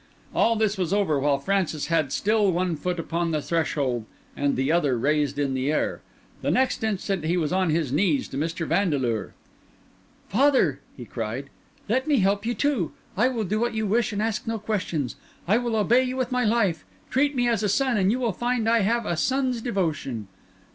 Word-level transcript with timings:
All 0.33 0.55
this 0.55 0.79
was 0.79 0.91
over 0.91 1.19
while 1.19 1.37
Francis 1.37 1.85
had 1.85 2.11
still 2.11 2.51
one 2.51 2.75
foot 2.75 2.99
upon 2.99 3.29
the 3.29 3.39
threshold, 3.39 4.05
and 4.35 4.55
the 4.55 4.71
other 4.71 4.97
raised 4.97 5.37
in 5.37 5.55
air. 5.55 6.01
The 6.41 6.49
next 6.49 6.83
instant 6.83 7.23
he 7.25 7.37
was 7.37 7.53
on 7.53 7.69
his 7.69 7.91
knees 7.91 8.27
to 8.29 8.37
Mr. 8.37 8.65
Vandeleur. 8.65 9.35
"Father!" 10.27 10.79
he 10.97 11.05
cried. 11.05 11.51
"Let 11.87 12.07
me 12.07 12.15
too 12.15 12.21
help 12.23 12.45
you. 12.47 12.93
I 13.15 13.27
will 13.27 13.43
do 13.43 13.59
what 13.59 13.75
you 13.75 13.85
wish 13.85 14.11
and 14.11 14.23
ask 14.23 14.47
no 14.47 14.57
questions; 14.57 15.17
I 15.47 15.59
will 15.59 15.75
obey 15.75 16.01
you 16.03 16.17
with 16.17 16.31
my 16.31 16.45
life; 16.45 16.83
treat 17.11 17.35
me 17.35 17.47
as 17.47 17.61
a 17.61 17.69
son, 17.69 17.95
and 17.95 18.11
you 18.11 18.17
will 18.19 18.33
find 18.33 18.67
I 18.67 18.79
have 18.79 19.05
a 19.05 19.15
son's 19.15 19.61
devotion." 19.61 20.27